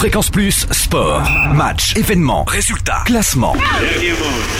[0.00, 3.54] Fréquence Plus, sport, match, événements, résultats, classement,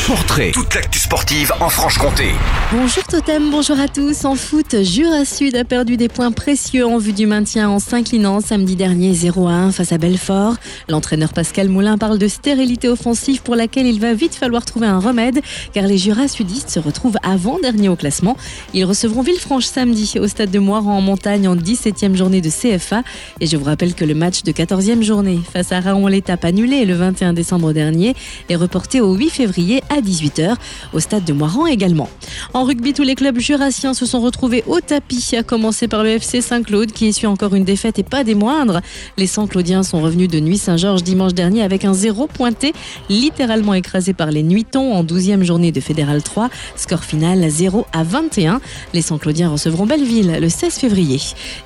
[0.07, 2.33] portrait, toute l'actu sportive en Franche-Comté.
[2.71, 4.27] Bonjour Totem, bonjour à tous.
[4.27, 8.43] En foot, Jura Sud a perdu des points précieux en vue du maintien en s'inclinant
[8.43, 10.57] samedi dernier 0 à 1 face à Belfort.
[10.91, 14.99] L'entraîneur Pascal Moulin parle de stérilité offensive pour laquelle il va vite falloir trouver un
[14.99, 15.41] remède
[15.73, 18.37] car les Jura Sudistes se retrouvent avant-dernier au classement.
[18.75, 23.03] Ils recevront Villefranche samedi au stade de Moiran en montagne en 17e journée de CFA.
[23.41, 26.85] Et je vous rappelle que le match de 14e journée face à Raon l'étape annulée
[26.85, 28.15] le 21 décembre dernier
[28.49, 30.57] est reporté au 8 février à 18h
[30.93, 32.09] au stade de Moiran également.
[32.55, 36.11] En rugby, tous les clubs jurassiens se sont retrouvés au tapis, à commencer par le
[36.11, 38.81] FC Saint-Claude qui essuie encore une défaite et pas des moindres.
[39.17, 42.73] Les Saint-Claudiens sont revenus de Nuit Saint-Georges dimanche dernier avec un zéro pointé,
[43.09, 46.49] littéralement écrasé par les Nuitons en 12e journée de Fédéral 3.
[46.77, 48.61] Score final 0 à 21.
[48.95, 51.21] Les Saint-Claudiens recevront Belleville le 16 février.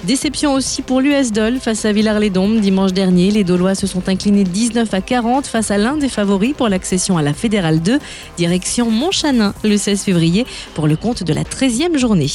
[0.04, 3.30] Déception aussi pour l'US Dol face à Villars-les-Dombes dimanche dernier.
[3.54, 7.22] Dolois se sont inclinés 19 à 40 face à l'un des favoris pour l'accession à
[7.22, 8.00] la Fédérale 2,
[8.36, 12.26] direction Montchanin le 16 février pour le compte de la 13e journée.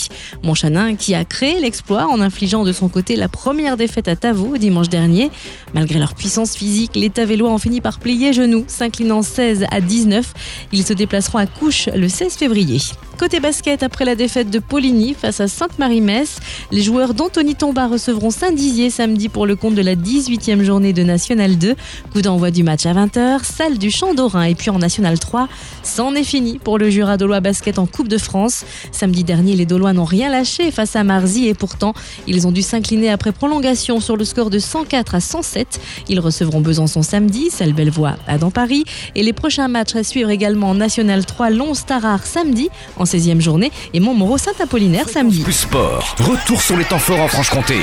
[0.43, 4.55] Montchanin qui a créé l'exploit en infligeant de son côté la première défaite à Tavaux
[4.55, 5.29] dimanche dernier.
[5.73, 10.33] Malgré leur puissance physique, les Tavellois ont fini par plier genoux, s'inclinant 16 à 19.
[10.71, 12.79] Ils se déplaceront à Couche le 16 février.
[13.19, 16.37] Côté basket, après la défaite de Poligny face à Sainte-Marie-Metz,
[16.71, 21.03] les joueurs d'Anthony Tomba recevront Saint-Dizier samedi pour le compte de la 18e journée de
[21.09, 21.75] National 2.
[22.13, 25.47] Coup d'envoi du match à 20h, salle du Champ d'Orin et puis en National 3.
[25.83, 28.63] C'en est fini pour le Jura Dolois Basket en Coupe de France.
[28.91, 31.93] Samedi dernier, les Dolois n'ont rien lâché face à Marzy et pourtant,
[32.27, 35.79] ils ont dû s'incliner après prolongation sur le score de 104 à 107.
[36.07, 38.83] Ils recevront Besançon samedi, salle Bellevoie à dans Paris
[39.15, 43.41] et les prochains matchs à suivre également en National 3 Long Starard samedi en 16e
[43.41, 45.41] journée et Montmoreau Saint-Apollinaire samedi.
[45.41, 47.75] Plus sport, retour sur les temps forts en Franche-Comté.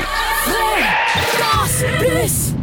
[1.99, 2.53] Plus